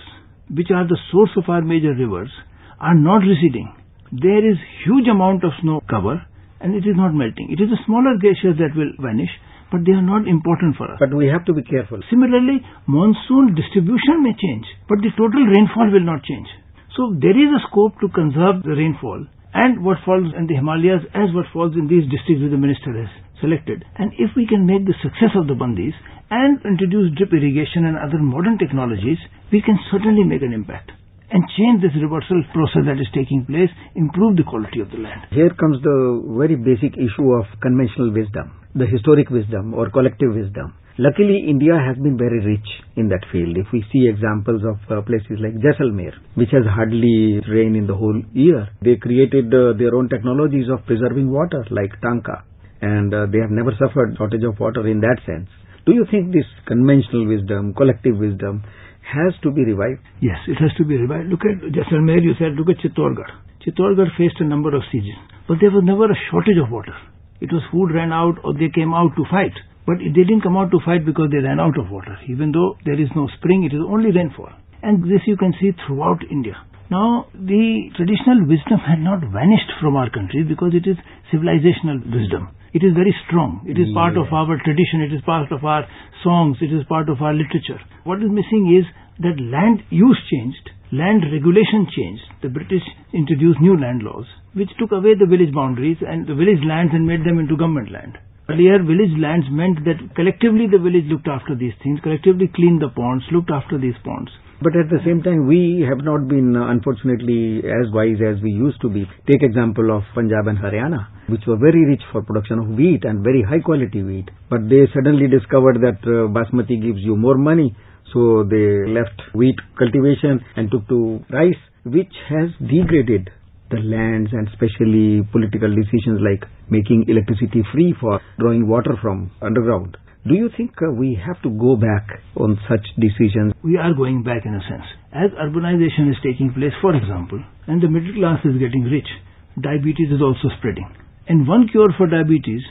which 0.52 0.70
are 0.72 0.88
the 0.88 1.00
source 1.12 1.32
of 1.36 1.50
our 1.50 1.62
major 1.62 1.94
rivers, 1.94 2.32
are 2.80 2.96
not 2.96 3.26
receding. 3.26 3.74
There 4.12 4.46
is 4.46 4.58
huge 4.86 5.08
amount 5.08 5.44
of 5.44 5.52
snow 5.62 5.82
cover 5.90 6.22
and 6.62 6.76
it 6.76 6.88
is 6.88 6.96
not 6.96 7.14
melting. 7.14 7.50
It 7.52 7.62
is 7.62 7.70
the 7.70 7.82
smaller 7.86 8.16
glaciers 8.22 8.58
that 8.62 8.78
will 8.78 8.94
vanish, 9.02 9.30
but 9.72 9.84
they 9.84 9.92
are 9.92 10.06
not 10.06 10.28
important 10.28 10.78
for 10.78 10.88
us. 10.88 10.98
But 11.00 11.14
we 11.14 11.28
have 11.28 11.46
to 11.46 11.54
be 11.54 11.66
careful. 11.66 12.00
Similarly, 12.10 12.64
monsoon 12.88 13.58
distribution 13.58 14.24
may 14.24 14.34
change, 14.38 14.66
but 14.88 15.02
the 15.04 15.12
total 15.18 15.44
rainfall 15.44 15.92
will 15.92 16.06
not 16.06 16.24
change. 16.24 16.48
So 16.96 17.14
there 17.20 17.36
is 17.36 17.52
a 17.52 17.66
scope 17.68 18.00
to 18.00 18.10
conserve 18.10 18.64
the 18.64 18.74
rainfall 18.74 19.28
and 19.54 19.84
what 19.84 19.98
falls 20.06 20.34
in 20.38 20.48
the 20.48 20.56
Himalayas 20.56 21.06
as 21.14 21.34
what 21.34 21.52
falls 21.54 21.74
in 21.74 21.90
these 21.90 22.06
districts 22.10 22.42
which 22.42 22.54
the 22.54 22.62
minister 22.62 22.94
has 22.94 23.12
selected. 23.42 23.86
And 23.98 24.14
if 24.18 24.32
we 24.36 24.48
can 24.48 24.66
make 24.66 24.86
the 24.86 24.98
success 25.02 25.34
of 25.36 25.48
the 25.48 25.56
bandis 25.56 25.94
and 26.30 26.60
introduce 26.66 27.16
drip 27.16 27.32
irrigation 27.34 27.86
and 27.86 27.98
other 27.98 28.20
modern 28.20 28.58
technologies, 28.58 29.18
we 29.52 29.62
can 29.62 29.80
certainly 29.92 30.24
make 30.24 30.42
an 30.42 30.54
impact 30.54 30.92
and 31.32 31.44
change 31.58 31.82
this 31.82 31.96
reversal 32.00 32.40
process 32.54 32.88
that 32.88 33.00
is 33.00 33.10
taking 33.12 33.44
place, 33.44 33.70
improve 33.96 34.38
the 34.38 34.48
quality 34.48 34.80
of 34.80 34.90
the 34.92 34.98
land. 34.98 35.28
Here 35.32 35.52
comes 35.52 35.82
the 35.84 36.24
very 36.40 36.56
basic 36.56 36.96
issue 36.96 37.30
of 37.36 37.46
conventional 37.60 38.16
wisdom, 38.16 38.56
the 38.76 38.88
historic 38.88 39.30
wisdom 39.30 39.74
or 39.74 39.90
collective 39.90 40.32
wisdom. 40.34 40.74
Luckily, 40.98 41.46
India 41.48 41.78
has 41.78 41.96
been 42.02 42.18
very 42.18 42.42
rich 42.42 42.66
in 42.96 43.08
that 43.10 43.22
field. 43.32 43.56
If 43.56 43.68
we 43.72 43.86
see 43.94 44.10
examples 44.10 44.64
of 44.66 44.80
uh, 44.90 45.02
places 45.06 45.38
like 45.38 45.54
Jaisalmer, 45.62 46.10
which 46.34 46.50
has 46.52 46.66
hardly 46.66 47.40
rain 47.46 47.76
in 47.76 47.86
the 47.86 47.94
whole 47.94 48.18
year, 48.34 48.70
they 48.82 48.96
created 48.96 49.54
uh, 49.54 49.78
their 49.78 49.94
own 49.94 50.10
technologies 50.10 50.66
of 50.74 50.86
preserving 50.88 51.30
water 51.30 51.68
like 51.70 51.94
Tanka 52.02 52.44
and 52.82 53.14
uh, 53.14 53.26
they 53.32 53.40
have 53.40 53.52
never 53.52 53.72
suffered 53.78 54.16
shortage 54.18 54.44
of 54.44 54.60
water 54.60 54.88
in 54.88 55.02
that 55.02 55.18
sense. 55.26 55.50
Do 55.86 55.94
you 55.94 56.06
think 56.12 56.34
this 56.34 56.46
conventional 56.68 57.28
wisdom, 57.28 57.74
collective 57.74 58.18
wisdom, 58.18 58.64
has 59.02 59.34
to 59.44 59.52
be 59.52 59.64
revived? 59.64 60.04
Yes, 60.22 60.38
it 60.48 60.60
has 60.60 60.74
to 60.78 60.84
be 60.84 60.98
revived. 60.98 61.30
Look 61.32 61.48
at 61.48 61.64
Jaisalmer, 61.72 62.22
you 62.22 62.36
said, 62.38 62.60
look 62.60 62.68
at 62.68 62.84
Chittorgarh. 62.84 63.32
Chittorgarh 63.64 64.12
faced 64.18 64.40
a 64.40 64.46
number 64.46 64.76
of 64.76 64.84
sieges, 64.92 65.16
but 65.48 65.58
there 65.62 65.72
was 65.72 65.84
never 65.84 66.12
a 66.12 66.18
shortage 66.30 66.60
of 66.60 66.70
water. 66.70 66.96
It 67.40 67.52
was 67.54 67.62
food 67.72 67.94
ran 67.94 68.12
out 68.12 68.42
or 68.44 68.54
they 68.54 68.70
came 68.74 68.94
out 68.94 69.16
to 69.16 69.24
fight. 69.30 69.54
But 69.86 70.04
they 70.04 70.12
didn't 70.12 70.42
come 70.42 70.58
out 70.58 70.72
to 70.72 70.84
fight 70.84 71.06
because 71.06 71.32
they 71.32 71.40
ran 71.40 71.62
out 71.62 71.80
of 71.80 71.90
water. 71.90 72.20
Even 72.28 72.52
though 72.52 72.76
there 72.84 73.00
is 73.00 73.08
no 73.16 73.30
spring, 73.40 73.64
it 73.64 73.74
is 73.74 73.80
only 73.80 74.12
rainfall. 74.12 74.52
And 74.84 75.04
this 75.08 75.24
you 75.26 75.38
can 75.38 75.54
see 75.62 75.72
throughout 75.86 76.20
India. 76.30 76.60
Now, 76.92 77.28
the 77.34 77.92
traditional 77.96 78.44
wisdom 78.48 78.80
had 78.84 79.00
not 79.00 79.24
vanished 79.32 79.72
from 79.80 79.96
our 79.96 80.10
country 80.10 80.44
because 80.44 80.76
it 80.76 80.88
is 80.88 80.98
civilizational 81.32 82.04
wisdom. 82.04 82.52
It 82.74 82.84
is 82.84 82.94
very 82.94 83.16
strong. 83.28 83.64
It 83.66 83.80
is 83.80 83.94
part 83.94 84.18
of 84.18 84.32
our 84.32 84.58
tradition. 84.64 85.02
It 85.02 85.14
is 85.14 85.22
part 85.22 85.52
of 85.52 85.64
our 85.64 85.88
songs. 86.24 86.58
It 86.62 86.74
is 86.74 86.84
part 86.88 87.10
of 87.10 87.22
our 87.22 87.34
literature. 87.34 87.80
What 88.04 88.22
is 88.22 88.30
missing 88.30 88.76
is 88.76 88.86
that 89.20 89.40
land 89.40 89.84
use 89.90 90.20
changed. 90.30 90.70
Land 90.92 91.24
regulation 91.32 91.88
changed. 91.96 92.24
The 92.42 92.50
British 92.50 92.84
introduced 93.14 93.60
new 93.60 93.80
land 93.80 94.04
laws, 94.04 94.26
which 94.54 94.70
took 94.80 94.92
away 94.92 95.16
the 95.16 95.26
village 95.26 95.54
boundaries 95.54 95.98
and 96.02 96.28
the 96.28 96.36
village 96.36 96.64
lands 96.64 96.94
and 96.94 97.06
made 97.06 97.26
them 97.26 97.40
into 97.40 97.58
government 97.58 97.92
land. 97.92 98.18
Earlier, 98.50 98.80
village 98.82 99.12
lands 99.20 99.46
meant 99.52 99.84
that 99.84 100.00
collectively 100.16 100.68
the 100.72 100.80
village 100.80 101.04
looked 101.12 101.28
after 101.28 101.54
these 101.54 101.74
things, 101.84 102.00
collectively 102.02 102.48
cleaned 102.56 102.82
the 102.82 102.88
ponds, 102.88 103.26
looked 103.30 103.52
after 103.52 103.78
these 103.78 103.98
ponds. 104.06 104.32
But 104.62 104.74
at 104.76 104.90
the 104.90 105.04
same 105.04 105.22
time, 105.22 105.48
we 105.48 105.86
have 105.88 106.00
not 106.04 106.30
been, 106.30 106.56
uh, 106.56 106.72
unfortunately, 106.72 107.60
as 107.60 107.92
wise 107.92 108.18
as 108.24 108.42
we 108.42 108.52
used 108.52 108.80
to 108.82 108.90
be. 108.90 109.04
Take 109.30 109.44
example 109.44 109.92
of 109.92 110.04
Punjab 110.16 110.48
and 110.48 110.58
Haryana, 110.58 111.08
which 111.28 111.46
were 111.46 111.58
very 111.58 111.86
rich 111.86 112.02
for 112.12 112.24
production 112.24 112.60
of 112.60 112.68
wheat 112.70 113.04
and 113.04 113.22
very 113.22 113.44
high 113.44 113.60
quality 113.60 114.02
wheat. 114.02 114.32
But 114.50 114.70
they 114.70 114.88
suddenly 114.96 115.28
discovered 115.28 115.82
that 115.82 116.00
uh, 116.08 116.32
basmati 116.32 116.82
gives 116.82 117.02
you 117.02 117.18
more 117.18 117.38
money, 117.38 117.76
so 118.14 118.46
they 118.50 118.88
left 118.90 119.22
wheat 119.36 119.60
cultivation 119.78 120.40
and 120.56 120.72
took 120.72 120.88
to 120.88 121.20
rice, 121.30 121.62
which 121.84 122.16
has 122.30 122.50
degraded 122.64 123.30
the 123.70 123.82
lands 123.84 124.32
and 124.32 124.48
especially 124.48 125.24
political 125.32 125.70
decisions 125.70 126.20
like 126.24 126.48
making 126.70 127.06
electricity 127.08 127.64
free 127.74 127.94
for 128.00 128.20
drawing 128.40 128.68
water 128.68 128.96
from 129.02 129.32
underground. 129.42 129.98
Do 130.28 130.36
you 130.36 130.50
think 130.58 130.76
uh, 130.82 130.92
we 130.92 131.16
have 131.16 131.42
to 131.44 131.50
go 131.50 131.76
back 131.80 132.20
on 132.36 132.60
such 132.68 132.84
decisions? 133.00 133.54
We 133.64 133.78
are 133.78 133.94
going 133.94 134.24
back 134.24 134.44
in 134.44 134.56
a 134.56 134.64
sense. 134.68 134.84
As 135.16 135.32
urbanization 135.40 136.12
is 136.12 136.20
taking 136.20 136.52
place, 136.52 136.76
for 136.82 136.96
example, 136.96 137.40
and 137.68 137.82
the 137.82 137.88
middle 137.88 138.14
class 138.20 138.44
is 138.44 138.60
getting 138.60 138.84
rich, 138.92 139.08
diabetes 139.56 140.12
is 140.12 140.20
also 140.20 140.52
spreading. 140.60 140.90
And 141.28 141.48
one 141.48 141.68
cure 141.72 141.96
for 141.98 142.08
diabetes 142.08 142.62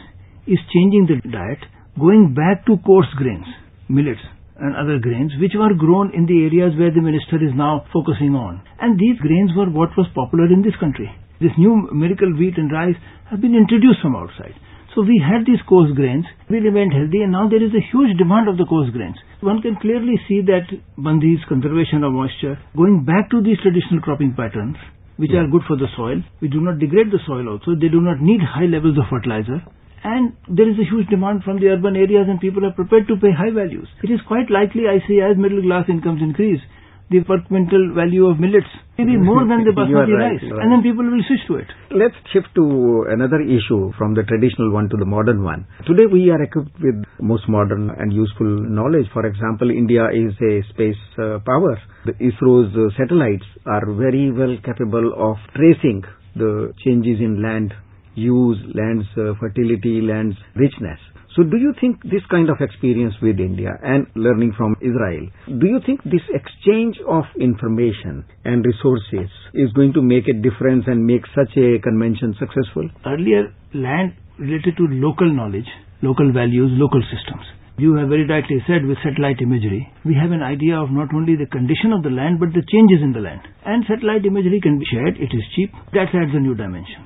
is 0.47 0.59
changing 0.69 1.09
the 1.09 1.29
diet, 1.29 1.65
going 1.99 2.35
back 2.37 2.67
to 2.67 2.77
coarse 2.85 3.09
grains, 3.17 3.49
millets, 3.89 4.21
and 4.61 4.77
other 4.77 4.99
grains 4.99 5.33
which 5.41 5.53
were 5.55 5.75
grown 5.75 6.13
in 6.15 6.25
the 6.25 6.45
areas 6.49 6.73
where 6.79 6.93
the 6.93 7.05
minister 7.05 7.37
is 7.37 7.53
now 7.55 7.85
focusing 7.93 8.35
on. 8.35 8.63
And 8.81 8.99
these 8.99 9.21
grains 9.21 9.53
were 9.57 9.69
what 9.69 9.93
was 9.97 10.09
popular 10.15 10.49
in 10.49 10.63
this 10.63 10.77
country. 10.81 11.11
This 11.41 11.53
new 11.59 11.89
miracle 11.93 12.33
wheat 12.33 12.57
and 12.57 12.73
rice 12.73 12.97
have 13.29 13.41
been 13.41 13.55
introduced 13.55 14.01
from 14.01 14.17
outside. 14.17 14.57
So 14.97 15.05
we 15.05 15.21
had 15.21 15.45
these 15.45 15.61
coarse 15.69 15.93
grains, 15.93 16.25
we 16.49 16.57
remained 16.57 16.97
healthy 16.97 17.21
and 17.21 17.33
now 17.33 17.53
there 17.53 17.61
is 17.61 17.77
a 17.77 17.85
huge 17.93 18.17
demand 18.17 18.49
of 18.49 18.57
the 18.57 18.65
coarse 18.65 18.89
grains. 18.97 19.21
One 19.45 19.61
can 19.61 19.77
clearly 19.77 20.17
see 20.25 20.41
that 20.49 20.65
Bandhi's 20.97 21.45
conservation 21.45 22.01
of 22.01 22.17
moisture, 22.17 22.57
going 22.73 23.05
back 23.05 23.29
to 23.37 23.45
these 23.45 23.61
traditional 23.61 24.01
cropping 24.01 24.33
patterns, 24.33 24.81
which 25.21 25.37
yeah. 25.37 25.45
are 25.45 25.53
good 25.53 25.69
for 25.69 25.77
the 25.77 25.93
soil, 25.97 26.25
we 26.41 26.49
do 26.49 26.65
not 26.65 26.81
degrade 26.81 27.13
the 27.13 27.21
soil 27.29 27.45
also, 27.45 27.77
they 27.77 27.93
do 27.93 28.01
not 28.01 28.25
need 28.25 28.41
high 28.41 28.65
levels 28.65 28.97
of 28.97 29.05
fertilizer, 29.13 29.61
and 30.07 30.39
there 30.47 30.71
is 30.71 30.79
a 30.79 30.87
huge 30.87 31.09
demand 31.11 31.43
from 31.43 31.59
the 31.59 31.67
urban 31.75 31.97
areas 31.99 32.31
and 32.31 32.39
people 32.39 32.65
are 32.65 32.75
prepared 32.79 33.09
to 33.11 33.19
pay 33.19 33.35
high 33.35 33.51
values. 33.51 33.91
It 34.07 34.11
is 34.15 34.23
quite 34.31 34.47
likely, 34.55 34.87
I 34.87 35.03
say, 35.03 35.19
as 35.19 35.35
middle 35.35 35.63
class 35.67 35.91
incomes 35.91 36.23
increase, 36.23 36.63
the 37.11 37.23
per 37.27 37.39
quintal 37.47 37.95
value 37.95 38.27
of 38.27 38.39
millets 38.39 38.71
maybe 38.99 39.17
more 39.17 39.47
than 39.47 39.63
the 39.63 39.71
basmati 39.79 40.11
right, 40.11 40.35
rice 40.35 40.43
right. 40.43 40.63
and 40.63 40.73
then 40.75 40.83
people 40.83 41.07
will 41.07 41.23
switch 41.29 41.45
to 41.47 41.55
it. 41.63 41.69
Let's 41.91 42.19
shift 42.33 42.51
to 42.59 43.07
another 43.11 43.39
issue 43.43 43.93
from 43.99 44.15
the 44.15 44.25
traditional 44.27 44.73
one 44.73 44.89
to 44.91 44.97
the 44.97 45.07
modern 45.07 45.45
one. 45.45 45.67
Today 45.87 46.07
we 46.11 46.31
are 46.31 46.43
equipped 46.43 46.75
with 46.83 46.99
most 47.21 47.49
modern 47.49 47.91
and 47.91 48.13
useful 48.13 48.47
knowledge. 48.47 49.07
For 49.13 49.25
example, 49.25 49.71
India 49.71 50.11
is 50.11 50.35
a 50.43 50.67
space 50.75 50.99
uh, 51.19 51.39
power. 51.47 51.79
The 52.07 52.19
ISRO's 52.19 52.75
uh, 52.75 52.91
satellites 52.99 53.47
are 53.67 53.87
very 53.95 54.33
well 54.33 54.59
capable 54.67 55.15
of 55.15 55.37
tracing 55.55 56.03
the 56.35 56.75
changes 56.85 57.19
in 57.21 57.41
land 57.43 57.73
use, 58.17 58.59
land's 58.75 59.07
uh, 59.17 59.39
fertility, 59.39 60.01
land's 60.01 60.37
richness. 60.57 60.99
So 61.37 61.43
do 61.43 61.59
you 61.59 61.75
think 61.79 62.03
this 62.03 62.25
kind 62.31 62.49
of 62.49 62.57
experience 62.65 63.13
with 63.21 63.37
India 63.39 63.77
and 63.85 64.07
learning 64.17 64.55
from 64.57 64.75
Israel, 64.81 65.29
do 65.47 65.67
you 65.69 65.81
think 65.85 66.01
this 66.05 66.25
exchange 66.33 66.97
of 67.07 67.25
information 67.39 68.25
and 68.49 68.65
resources 68.65 69.29
is 69.53 69.69
going 69.77 69.93
to 69.93 70.03
make 70.03 70.25
a 70.33 70.41
difference 70.41 70.85
and 70.89 71.05
make 71.05 71.29
such 71.37 71.53
a 71.61 71.77
convention 71.85 72.35
successful? 72.41 72.89
Earlier, 73.05 73.53
land 73.75 74.17
related 74.41 74.81
to 74.81 74.89
local 74.89 75.29
knowledge, 75.29 75.69
local 76.01 76.33
values, 76.33 76.73
local 76.81 77.05
systems. 77.13 77.45
You 77.77 77.93
have 78.01 78.09
very 78.09 78.25
rightly 78.25 78.57
said 78.65 78.89
with 78.89 78.97
satellite 79.05 79.45
imagery, 79.45 79.85
we 80.09 80.17
have 80.17 80.33
an 80.33 80.41
idea 80.41 80.81
of 80.81 80.89
not 80.89 81.13
only 81.13 81.37
the 81.37 81.53
condition 81.53 81.93
of 81.93 82.03
the 82.03 82.09
land 82.09 82.41
but 82.41 82.57
the 82.57 82.65
changes 82.65 83.05
in 83.05 83.13
the 83.13 83.21
land. 83.21 83.45
And 83.69 83.85
satellite 83.85 84.25
imagery 84.25 84.65
can 84.65 84.79
be 84.81 84.89
shared, 84.89 85.21
it 85.21 85.29
is 85.29 85.45
cheap, 85.53 85.69
that 85.93 86.17
adds 86.17 86.33
a 86.33 86.41
new 86.41 86.57
dimension. 86.57 87.05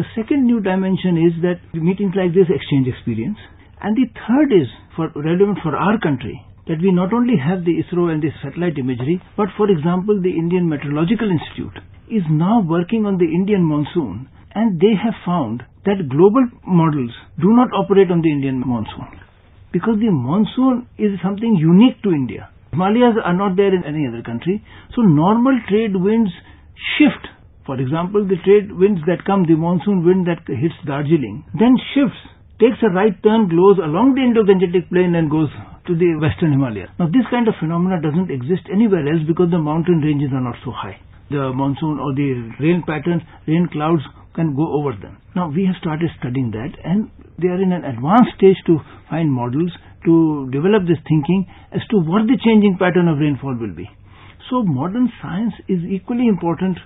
The 0.00 0.08
second 0.16 0.46
new 0.46 0.60
dimension 0.60 1.20
is 1.20 1.36
that 1.44 1.60
meetings 1.76 2.16
like 2.16 2.32
this 2.32 2.48
exchange 2.48 2.88
experience. 2.88 3.36
And 3.84 3.94
the 3.94 4.08
third 4.16 4.48
is 4.48 4.66
for 4.96 5.12
relevant 5.14 5.58
for 5.62 5.76
our 5.76 6.00
country 6.00 6.40
that 6.68 6.80
we 6.80 6.90
not 6.90 7.12
only 7.12 7.36
have 7.36 7.66
the 7.68 7.76
ISRO 7.76 8.08
and 8.08 8.22
the 8.22 8.32
satellite 8.40 8.78
imagery, 8.78 9.20
but 9.36 9.52
for 9.58 9.68
example 9.68 10.16
the 10.16 10.32
Indian 10.32 10.70
Meteorological 10.70 11.28
Institute 11.28 11.84
is 12.08 12.24
now 12.30 12.64
working 12.64 13.04
on 13.04 13.18
the 13.18 13.28
Indian 13.28 13.60
monsoon 13.60 14.24
and 14.54 14.80
they 14.80 14.96
have 14.96 15.20
found 15.26 15.64
that 15.84 16.08
global 16.08 16.48
models 16.64 17.12
do 17.36 17.52
not 17.52 17.68
operate 17.76 18.10
on 18.10 18.22
the 18.22 18.32
Indian 18.32 18.64
monsoon 18.64 19.20
because 19.70 20.00
the 20.00 20.08
monsoon 20.08 20.88
is 20.96 21.20
something 21.20 21.60
unique 21.60 22.00
to 22.04 22.16
India. 22.16 22.48
Himalayas 22.72 23.20
are 23.22 23.36
not 23.36 23.54
there 23.60 23.74
in 23.76 23.84
any 23.84 24.08
other 24.08 24.22
country. 24.22 24.64
So 24.96 25.02
normal 25.02 25.60
trade 25.68 25.92
winds 25.92 26.32
shift 26.96 27.28
for 27.70 27.78
example, 27.78 28.26
the 28.26 28.34
trade 28.42 28.74
winds 28.74 28.98
that 29.06 29.22
come, 29.22 29.46
the 29.46 29.54
monsoon 29.54 30.02
wind 30.02 30.26
that 30.26 30.42
hits 30.50 30.74
Darjeeling, 30.82 31.46
then 31.54 31.78
shifts, 31.94 32.18
takes 32.58 32.82
a 32.82 32.90
right 32.90 33.14
turn, 33.22 33.46
glows 33.46 33.78
along 33.78 34.18
the 34.18 34.26
Indo-Gangetic 34.26 34.90
plain 34.90 35.14
and 35.14 35.30
goes 35.30 35.46
to 35.86 35.94
the 35.94 36.18
western 36.18 36.50
Himalaya. 36.50 36.90
Now 36.98 37.06
this 37.06 37.22
kind 37.30 37.46
of 37.46 37.54
phenomena 37.62 38.02
doesn't 38.02 38.26
exist 38.26 38.66
anywhere 38.74 39.06
else 39.06 39.22
because 39.22 39.54
the 39.54 39.62
mountain 39.62 40.02
ranges 40.02 40.34
are 40.34 40.42
not 40.42 40.58
so 40.66 40.74
high. 40.74 40.98
The 41.30 41.54
monsoon 41.54 42.02
or 42.02 42.10
the 42.10 42.50
rain 42.58 42.82
patterns, 42.82 43.22
rain 43.46 43.70
clouds 43.70 44.02
can 44.34 44.58
go 44.58 44.66
over 44.66 44.98
them. 44.98 45.22
Now 45.38 45.46
we 45.46 45.62
have 45.70 45.78
started 45.78 46.10
studying 46.18 46.50
that 46.50 46.74
and 46.82 47.06
they 47.38 47.54
are 47.54 47.62
in 47.62 47.70
an 47.70 47.86
advanced 47.86 48.34
stage 48.34 48.58
to 48.66 48.82
find 49.06 49.30
models 49.30 49.70
to 50.10 50.50
develop 50.50 50.90
this 50.90 50.98
thinking 51.06 51.46
as 51.70 51.86
to 51.94 52.02
what 52.02 52.26
the 52.26 52.34
changing 52.42 52.82
pattern 52.82 53.06
of 53.06 53.22
rainfall 53.22 53.54
will 53.54 53.78
be. 53.78 53.86
So 54.50 54.66
modern 54.66 55.06
science 55.22 55.54
is 55.70 55.86
equally 55.86 56.26
important 56.26 56.82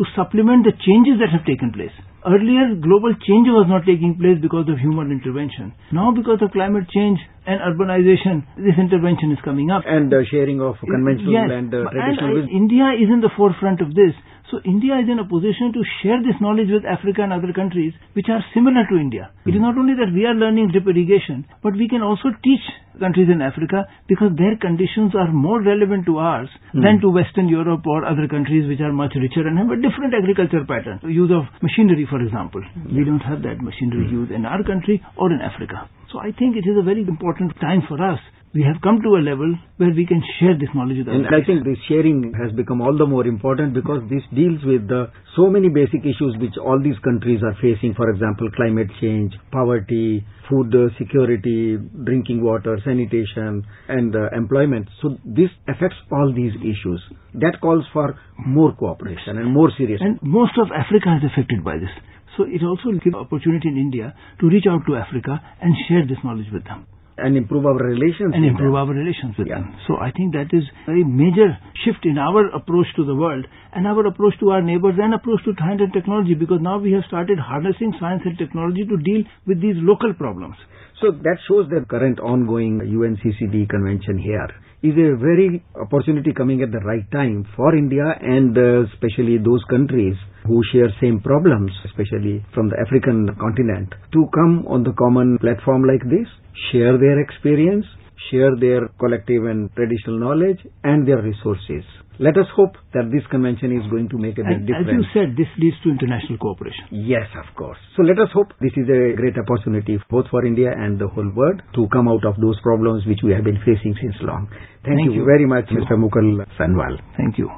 to 0.00 0.08
supplement 0.16 0.64
the 0.64 0.72
changes 0.80 1.20
that 1.20 1.28
have 1.28 1.44
taken 1.44 1.68
place. 1.76 1.92
Earlier, 2.24 2.72
global 2.80 3.12
change 3.20 3.52
was 3.52 3.68
not 3.68 3.84
taking 3.84 4.16
place 4.16 4.40
because 4.40 4.64
of 4.72 4.80
human 4.80 5.12
intervention. 5.12 5.76
Now, 5.92 6.08
because 6.08 6.40
of 6.40 6.56
climate 6.56 6.88
change 6.88 7.20
and 7.46 7.60
urbanization, 7.60 8.44
this 8.56 8.76
intervention 8.76 9.32
is 9.32 9.38
coming 9.44 9.70
up. 9.70 9.82
And 9.86 10.12
the 10.12 10.24
sharing 10.30 10.60
of 10.60 10.76
conventional 10.80 11.32
yes, 11.32 11.48
and 11.48 11.72
uh, 11.72 11.88
traditional. 11.88 12.44
And 12.44 12.50
India 12.50 12.92
is 12.96 13.08
in 13.08 13.20
the 13.20 13.30
forefront 13.36 13.80
of 13.80 13.94
this. 13.96 14.12
So 14.50 14.58
India 14.66 14.98
is 14.98 15.06
in 15.06 15.22
a 15.22 15.24
position 15.24 15.70
to 15.70 15.82
share 16.02 16.18
this 16.26 16.34
knowledge 16.42 16.74
with 16.74 16.82
Africa 16.82 17.22
and 17.22 17.30
other 17.30 17.54
countries 17.54 17.94
which 18.18 18.26
are 18.26 18.42
similar 18.50 18.82
to 18.90 18.98
India. 18.98 19.30
It 19.46 19.54
is 19.54 19.62
not 19.62 19.78
only 19.78 19.94
that 19.94 20.10
we 20.10 20.26
are 20.26 20.34
learning 20.34 20.74
drip 20.74 20.90
irrigation, 20.90 21.46
but 21.62 21.78
we 21.78 21.86
can 21.86 22.02
also 22.02 22.34
teach 22.42 22.64
countries 22.98 23.30
in 23.30 23.38
Africa 23.38 23.86
because 24.10 24.34
their 24.34 24.58
conditions 24.58 25.14
are 25.14 25.30
more 25.30 25.62
relevant 25.62 26.04
to 26.10 26.18
ours 26.18 26.50
mm. 26.74 26.82
than 26.82 26.98
to 26.98 27.14
Western 27.14 27.46
Europe 27.46 27.86
or 27.86 28.02
other 28.02 28.26
countries 28.26 28.66
which 28.66 28.82
are 28.82 28.92
much 28.92 29.14
richer 29.14 29.46
and 29.46 29.54
have 29.54 29.70
a 29.70 29.78
different 29.78 30.18
agriculture 30.18 30.66
pattern. 30.66 30.98
Use 31.06 31.30
of 31.30 31.46
machinery, 31.62 32.04
for 32.10 32.18
example. 32.18 32.60
We 32.90 33.06
don't 33.06 33.22
have 33.22 33.46
that 33.46 33.62
machinery 33.62 34.10
hmm. 34.10 34.26
used 34.26 34.32
in 34.34 34.44
our 34.44 34.66
country 34.66 34.98
or 35.16 35.30
in 35.30 35.38
Africa. 35.40 35.86
So 36.12 36.18
I 36.18 36.32
think 36.32 36.56
it 36.56 36.66
is 36.66 36.76
a 36.78 36.82
very 36.82 37.02
important 37.02 37.54
time 37.60 37.82
for 37.88 38.02
us 38.02 38.18
we 38.52 38.62
have 38.66 38.82
come 38.82 38.98
to 39.02 39.14
a 39.14 39.22
level 39.22 39.54
where 39.76 39.94
we 39.94 40.04
can 40.04 40.20
share 40.38 40.58
this 40.58 40.68
knowledge 40.74 40.98
with 40.98 41.08
others. 41.08 41.22
And 41.22 41.30
I 41.30 41.46
think 41.46 41.62
this 41.62 41.78
sharing 41.86 42.34
has 42.34 42.50
become 42.50 42.80
all 42.80 42.96
the 42.98 43.06
more 43.06 43.24
important 43.26 43.74
because 43.74 44.02
this 44.10 44.26
deals 44.34 44.58
with 44.66 44.88
the, 44.88 45.06
so 45.36 45.46
many 45.46 45.68
basic 45.68 46.02
issues 46.02 46.34
which 46.42 46.58
all 46.58 46.82
these 46.82 46.98
countries 47.06 47.42
are 47.46 47.54
facing. 47.62 47.94
For 47.94 48.10
example, 48.10 48.50
climate 48.50 48.90
change, 49.00 49.34
poverty, 49.52 50.26
food 50.50 50.74
security, 50.98 51.78
drinking 51.78 52.42
water, 52.42 52.78
sanitation, 52.84 53.62
and 53.86 54.16
uh, 54.16 54.34
employment. 54.34 54.88
So 55.00 55.14
this 55.24 55.50
affects 55.70 56.02
all 56.10 56.34
these 56.34 56.52
issues. 56.58 56.98
That 57.34 57.62
calls 57.62 57.84
for 57.92 58.18
more 58.34 58.74
cooperation 58.74 59.38
and 59.38 59.54
more 59.54 59.70
serious. 59.78 60.00
And 60.02 60.18
most 60.22 60.58
of 60.58 60.74
Africa 60.74 61.22
is 61.22 61.30
affected 61.30 61.62
by 61.62 61.78
this. 61.78 61.94
So 62.40 62.48
it 62.48 62.64
also 62.64 62.96
gives 63.04 63.12
opportunity 63.12 63.68
in 63.68 63.76
India 63.76 64.16
to 64.40 64.48
reach 64.48 64.64
out 64.64 64.80
to 64.88 64.96
Africa 64.96 65.36
and 65.60 65.76
share 65.86 66.08
this 66.08 66.16
knowledge 66.24 66.48
with 66.50 66.64
them 66.64 66.86
and 67.20 67.36
improve 67.36 67.66
our 67.66 67.76
relations 67.76 68.32
and 68.32 68.46
improve 68.48 68.72
them. 68.72 68.80
our 68.80 68.94
relations 68.96 69.36
with 69.36 69.44
yeah. 69.46 69.60
them. 69.60 69.76
So 69.86 70.00
I 70.00 70.08
think 70.10 70.32
that 70.32 70.48
is 70.56 70.64
a 70.64 70.96
very 70.96 71.04
major 71.04 71.52
shift 71.84 72.08
in 72.08 72.16
our 72.16 72.48
approach 72.56 72.88
to 72.96 73.04
the 73.04 73.14
world 73.14 73.44
and 73.76 73.86
our 73.86 74.06
approach 74.06 74.40
to 74.40 74.56
our 74.56 74.62
neighbors 74.62 74.96
and 74.96 75.12
approach 75.12 75.44
to 75.44 75.52
science 75.60 75.84
and 75.84 75.92
technology 75.92 76.32
because 76.32 76.64
now 76.64 76.78
we 76.80 76.92
have 76.96 77.04
started 77.12 77.36
harnessing 77.38 77.92
science 78.00 78.22
and 78.24 78.38
technology 78.38 78.88
to 78.88 78.96
deal 78.96 79.20
with 79.46 79.60
these 79.60 79.76
local 79.76 80.14
problems. 80.14 80.56
So 81.04 81.12
that 81.12 81.36
shows 81.44 81.68
the 81.68 81.84
current 81.84 82.20
ongoing 82.20 82.80
UNCCD 82.80 83.68
convention 83.68 84.16
here 84.16 84.48
is 84.82 84.96
a 84.96 85.16
very 85.16 85.62
opportunity 85.76 86.32
coming 86.32 86.62
at 86.62 86.72
the 86.72 86.80
right 86.80 87.04
time 87.12 87.46
for 87.54 87.76
India 87.76 88.04
and 88.22 88.56
uh, 88.56 88.84
especially 88.92 89.36
those 89.36 89.62
countries 89.68 90.16
who 90.46 90.62
share 90.72 90.88
same 91.00 91.20
problems, 91.20 91.70
especially 91.84 92.44
from 92.54 92.70
the 92.70 92.76
African 92.80 93.28
continent, 93.38 93.92
to 94.12 94.26
come 94.34 94.64
on 94.66 94.82
the 94.82 94.92
common 94.96 95.38
platform 95.38 95.84
like 95.84 96.02
this, 96.08 96.26
share 96.72 96.96
their 96.96 97.20
experience, 97.20 97.84
share 98.30 98.56
their 98.56 98.88
collective 98.98 99.44
and 99.44 99.68
traditional 99.74 100.18
knowledge 100.18 100.58
and 100.82 101.06
their 101.06 101.20
resources. 101.20 101.84
Let 102.20 102.36
us 102.36 102.44
hope 102.52 102.76
that 102.92 103.08
this 103.08 103.24
convention 103.32 103.72
is 103.72 103.80
going 103.88 104.12
to 104.12 104.18
make 104.20 104.36
a 104.36 104.44
big 104.44 104.60
and 104.60 104.66
difference. 104.68 104.92
As 104.92 104.92
you 104.92 105.04
said, 105.16 105.28
this 105.40 105.48
leads 105.56 105.80
to 105.80 105.88
international 105.88 106.36
cooperation. 106.36 106.84
Yes, 106.92 107.24
of 107.32 107.48
course. 107.56 107.80
So 107.96 108.04
let 108.04 108.20
us 108.20 108.28
hope 108.36 108.52
this 108.60 108.76
is 108.76 108.84
a 108.92 109.16
great 109.16 109.40
opportunity 109.40 109.96
both 110.12 110.28
for 110.28 110.44
India 110.44 110.68
and 110.68 111.00
the 111.00 111.08
whole 111.08 111.32
world 111.32 111.64
to 111.80 111.88
come 111.88 112.12
out 112.12 112.28
of 112.28 112.36
those 112.36 112.60
problems 112.60 113.08
which 113.08 113.24
we 113.24 113.32
have 113.32 113.48
been 113.48 113.56
facing 113.64 113.96
since 113.96 114.20
long. 114.20 114.52
Thank, 114.84 115.00
Thank 115.00 115.16
you, 115.16 115.24
you, 115.24 115.24
very 115.24 115.48
much, 115.48 115.72
Mr. 115.72 115.96
Mukul 115.96 116.44
Sanwal. 116.60 117.00
Thank 117.16 117.40
you. 117.40 117.48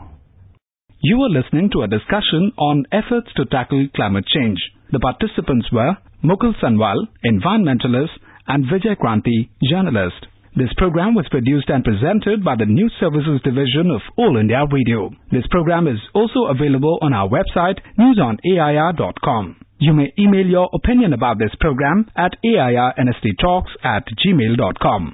You 1.02 1.18
were 1.18 1.34
listening 1.34 1.66
to 1.74 1.82
a 1.82 1.90
discussion 1.90 2.54
on 2.54 2.86
efforts 2.94 3.34
to 3.34 3.50
tackle 3.50 3.90
climate 3.98 4.30
change. 4.30 4.62
The 4.94 5.02
participants 5.02 5.66
were 5.74 5.98
Mukul 6.22 6.54
Sanwal, 6.62 7.10
environmentalist, 7.26 8.14
and 8.46 8.66
Vijay 8.70 8.94
Kranti, 8.94 9.50
journalist. 9.66 10.22
This 10.54 10.68
program 10.76 11.14
was 11.14 11.26
produced 11.30 11.70
and 11.70 11.82
presented 11.82 12.44
by 12.44 12.56
the 12.58 12.66
News 12.66 12.92
Services 13.00 13.40
Division 13.42 13.90
of 13.90 14.02
All 14.18 14.36
India 14.36 14.60
Radio. 14.70 15.08
This 15.30 15.46
program 15.50 15.88
is 15.88 15.96
also 16.12 16.44
available 16.52 16.98
on 17.00 17.14
our 17.14 17.26
website 17.26 17.80
newsonair.com. 17.98 19.56
You 19.78 19.94
may 19.94 20.12
email 20.18 20.46
your 20.46 20.68
opinion 20.74 21.14
about 21.14 21.38
this 21.38 21.54
program 21.58 22.04
at 22.14 22.36
airnsttalks 22.44 23.72
at 23.82 24.04
gmail.com. 24.20 25.10